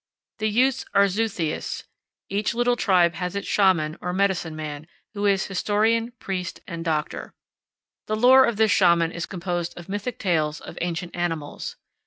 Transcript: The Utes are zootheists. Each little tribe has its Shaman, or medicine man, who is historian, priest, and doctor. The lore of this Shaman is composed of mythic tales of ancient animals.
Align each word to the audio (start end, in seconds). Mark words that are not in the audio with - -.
The 0.39 0.49
Utes 0.49 0.83
are 0.95 1.05
zootheists. 1.05 1.83
Each 2.27 2.55
little 2.55 2.75
tribe 2.75 3.13
has 3.13 3.35
its 3.35 3.47
Shaman, 3.47 3.99
or 4.01 4.13
medicine 4.13 4.55
man, 4.55 4.87
who 5.13 5.27
is 5.27 5.45
historian, 5.45 6.13
priest, 6.17 6.59
and 6.67 6.83
doctor. 6.83 7.35
The 8.07 8.15
lore 8.15 8.45
of 8.45 8.57
this 8.57 8.71
Shaman 8.71 9.11
is 9.11 9.27
composed 9.27 9.77
of 9.77 9.87
mythic 9.89 10.17
tales 10.17 10.59
of 10.59 10.75
ancient 10.81 11.15
animals. 11.15 11.75